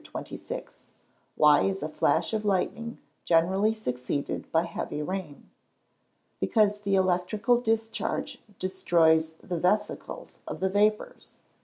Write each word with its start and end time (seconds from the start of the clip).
Why 1.35 1.61
is 1.61 1.83
a 1.83 1.87
flash 1.89 2.33
of 2.33 2.43
lightning 2.43 2.97
generally 3.23 3.75
succeeded 3.75 4.51
by 4.51 4.63
heavy 4.63 5.03
rain? 5.03 5.51
Because 6.39 6.81
the 6.81 6.95
electrical 6.95 7.61
discharge 7.61 8.41
destroys 8.57 9.33
the 9.43 9.59
vescicles 9.59 10.39
of 10.47 10.59
the 10.59 10.69
vapours. 10.71 11.37